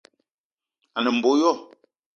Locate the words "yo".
1.41-1.51